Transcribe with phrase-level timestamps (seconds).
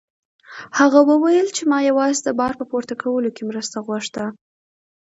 [0.79, 4.25] هغه وویل چې ما یوازې د بار په پورته کولو کې مرسته غوښته.